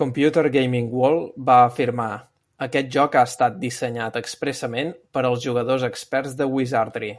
Computer 0.00 0.42
Gaming 0.54 0.88
World 1.00 1.36
va 1.50 1.58
afirmar: 1.66 2.06
"Aquest 2.66 2.90
joc 2.96 3.14
ha 3.20 3.22
estat 3.30 3.60
dissenyat 3.66 4.20
expressament 4.22 4.92
per 5.18 5.24
als 5.30 5.46
jugadors 5.46 5.88
experts 5.92 6.36
de 6.42 6.52
Wirzardry". 6.58 7.14